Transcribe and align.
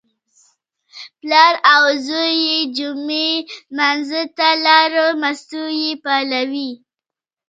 پلار 1.19 1.53
او 1.73 1.83
زوی 2.07 2.39
د 2.65 2.69
جمعې 2.77 3.29
لمانځه 3.75 4.23
ته 4.37 4.49
لاړل، 4.65 5.09
مستو 5.21 5.63
یې 5.81 5.91
پالوې. 6.03 6.71